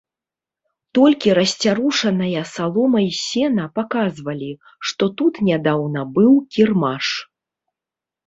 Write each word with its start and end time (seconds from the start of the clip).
Толькі 0.97 1.33
расцярушаная 1.39 2.43
салома 2.53 2.99
і 3.07 3.11
сена 3.25 3.65
паказвалі, 3.79 4.49
што 4.91 5.03
тут 5.21 5.33
нядаўна 5.49 6.01
быў 6.19 6.31
кірмаш. 6.57 7.05